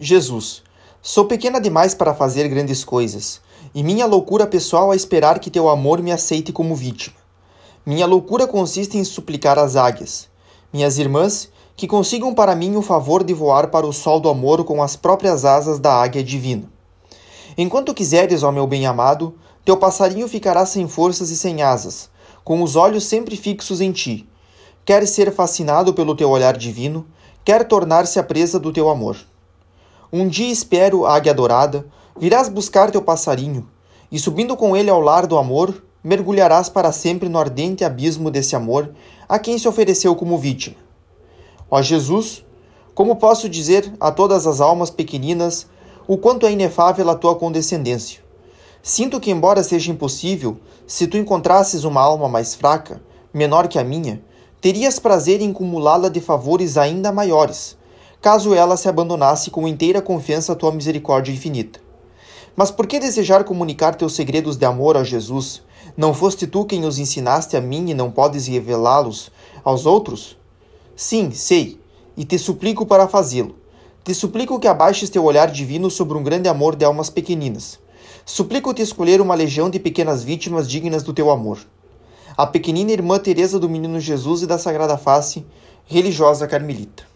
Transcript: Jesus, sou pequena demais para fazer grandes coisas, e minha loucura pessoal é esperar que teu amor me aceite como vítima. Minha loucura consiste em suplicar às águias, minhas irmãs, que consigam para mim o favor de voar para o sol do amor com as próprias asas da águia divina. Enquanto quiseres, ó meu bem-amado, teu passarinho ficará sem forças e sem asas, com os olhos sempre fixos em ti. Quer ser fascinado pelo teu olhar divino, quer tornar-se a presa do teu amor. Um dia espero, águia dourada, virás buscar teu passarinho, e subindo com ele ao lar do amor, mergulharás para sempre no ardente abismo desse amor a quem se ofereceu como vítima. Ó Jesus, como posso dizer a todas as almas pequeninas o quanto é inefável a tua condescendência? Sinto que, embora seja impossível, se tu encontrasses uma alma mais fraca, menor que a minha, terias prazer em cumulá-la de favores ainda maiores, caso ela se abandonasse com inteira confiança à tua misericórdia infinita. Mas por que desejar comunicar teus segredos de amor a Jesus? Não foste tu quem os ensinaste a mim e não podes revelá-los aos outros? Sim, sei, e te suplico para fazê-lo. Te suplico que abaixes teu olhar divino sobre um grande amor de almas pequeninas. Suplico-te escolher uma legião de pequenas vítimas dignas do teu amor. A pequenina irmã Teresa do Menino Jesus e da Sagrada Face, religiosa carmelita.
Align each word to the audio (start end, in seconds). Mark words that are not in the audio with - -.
Jesus, 0.00 0.62
sou 1.02 1.24
pequena 1.24 1.60
demais 1.60 1.92
para 1.92 2.14
fazer 2.14 2.46
grandes 2.46 2.84
coisas, 2.84 3.40
e 3.74 3.82
minha 3.82 4.06
loucura 4.06 4.46
pessoal 4.46 4.92
é 4.92 4.96
esperar 4.96 5.40
que 5.40 5.50
teu 5.50 5.68
amor 5.68 6.00
me 6.00 6.12
aceite 6.12 6.52
como 6.52 6.76
vítima. 6.76 7.16
Minha 7.84 8.06
loucura 8.06 8.46
consiste 8.46 8.96
em 8.96 9.02
suplicar 9.02 9.58
às 9.58 9.74
águias, 9.74 10.28
minhas 10.72 10.98
irmãs, 10.98 11.50
que 11.74 11.88
consigam 11.88 12.32
para 12.32 12.54
mim 12.54 12.76
o 12.76 12.82
favor 12.82 13.24
de 13.24 13.34
voar 13.34 13.72
para 13.72 13.88
o 13.88 13.92
sol 13.92 14.20
do 14.20 14.28
amor 14.28 14.62
com 14.62 14.80
as 14.80 14.94
próprias 14.94 15.44
asas 15.44 15.80
da 15.80 15.92
águia 15.92 16.22
divina. 16.22 16.70
Enquanto 17.56 17.92
quiseres, 17.92 18.44
ó 18.44 18.52
meu 18.52 18.68
bem-amado, 18.68 19.34
teu 19.64 19.76
passarinho 19.76 20.28
ficará 20.28 20.64
sem 20.64 20.86
forças 20.86 21.30
e 21.30 21.36
sem 21.36 21.60
asas, 21.60 22.08
com 22.44 22.62
os 22.62 22.76
olhos 22.76 23.02
sempre 23.02 23.36
fixos 23.36 23.80
em 23.80 23.90
ti. 23.90 24.28
Quer 24.84 25.08
ser 25.08 25.32
fascinado 25.32 25.92
pelo 25.92 26.14
teu 26.14 26.30
olhar 26.30 26.56
divino, 26.56 27.04
quer 27.44 27.66
tornar-se 27.66 28.20
a 28.20 28.22
presa 28.22 28.60
do 28.60 28.72
teu 28.72 28.88
amor. 28.88 29.16
Um 30.12 30.26
dia 30.26 30.50
espero, 30.50 31.04
águia 31.04 31.34
dourada, 31.34 31.86
virás 32.18 32.48
buscar 32.48 32.90
teu 32.90 33.02
passarinho, 33.02 33.68
e 34.10 34.18
subindo 34.18 34.56
com 34.56 34.74
ele 34.74 34.88
ao 34.88 35.00
lar 35.00 35.26
do 35.26 35.36
amor, 35.36 35.84
mergulharás 36.02 36.70
para 36.70 36.92
sempre 36.92 37.28
no 37.28 37.38
ardente 37.38 37.84
abismo 37.84 38.30
desse 38.30 38.56
amor 38.56 38.94
a 39.28 39.38
quem 39.38 39.58
se 39.58 39.68
ofereceu 39.68 40.16
como 40.16 40.38
vítima. 40.38 40.76
Ó 41.70 41.82
Jesus, 41.82 42.42
como 42.94 43.16
posso 43.16 43.48
dizer 43.48 43.92
a 44.00 44.10
todas 44.10 44.46
as 44.46 44.60
almas 44.60 44.88
pequeninas 44.88 45.66
o 46.06 46.16
quanto 46.16 46.46
é 46.46 46.52
inefável 46.52 47.10
a 47.10 47.14
tua 47.14 47.36
condescendência? 47.36 48.20
Sinto 48.82 49.20
que, 49.20 49.30
embora 49.30 49.62
seja 49.62 49.92
impossível, 49.92 50.56
se 50.86 51.06
tu 51.06 51.18
encontrasses 51.18 51.84
uma 51.84 52.00
alma 52.00 52.28
mais 52.28 52.54
fraca, 52.54 53.02
menor 53.34 53.68
que 53.68 53.78
a 53.78 53.84
minha, 53.84 54.22
terias 54.60 54.98
prazer 54.98 55.42
em 55.42 55.52
cumulá-la 55.52 56.08
de 56.08 56.20
favores 56.20 56.78
ainda 56.78 57.12
maiores, 57.12 57.77
caso 58.20 58.54
ela 58.54 58.76
se 58.76 58.88
abandonasse 58.88 59.50
com 59.50 59.68
inteira 59.68 60.02
confiança 60.02 60.52
à 60.52 60.56
tua 60.56 60.72
misericórdia 60.72 61.32
infinita. 61.32 61.80
Mas 62.56 62.70
por 62.70 62.86
que 62.86 62.98
desejar 62.98 63.44
comunicar 63.44 63.94
teus 63.94 64.14
segredos 64.14 64.56
de 64.56 64.64
amor 64.64 64.96
a 64.96 65.04
Jesus? 65.04 65.62
Não 65.96 66.12
foste 66.12 66.46
tu 66.46 66.64
quem 66.64 66.84
os 66.84 66.98
ensinaste 66.98 67.56
a 67.56 67.60
mim 67.60 67.90
e 67.90 67.94
não 67.94 68.10
podes 68.10 68.46
revelá-los 68.46 69.30
aos 69.64 69.86
outros? 69.86 70.36
Sim, 70.96 71.30
sei, 71.30 71.80
e 72.16 72.24
te 72.24 72.38
suplico 72.38 72.84
para 72.84 73.06
fazê-lo. 73.06 73.54
Te 74.02 74.12
suplico 74.14 74.58
que 74.58 74.66
abaixes 74.66 75.10
teu 75.10 75.24
olhar 75.24 75.50
divino 75.50 75.90
sobre 75.90 76.18
um 76.18 76.22
grande 76.22 76.48
amor 76.48 76.74
de 76.74 76.84
almas 76.84 77.08
pequeninas. 77.08 77.78
Suplico-te 78.24 78.82
escolher 78.82 79.20
uma 79.20 79.34
legião 79.34 79.70
de 79.70 79.78
pequenas 79.78 80.22
vítimas 80.24 80.68
dignas 80.68 81.02
do 81.02 81.14
teu 81.14 81.30
amor. 81.30 81.58
A 82.36 82.46
pequenina 82.46 82.92
irmã 82.92 83.18
Teresa 83.18 83.58
do 83.58 83.68
Menino 83.68 83.98
Jesus 83.98 84.42
e 84.42 84.46
da 84.46 84.58
Sagrada 84.58 84.98
Face, 84.98 85.46
religiosa 85.86 86.46
carmelita. 86.46 87.07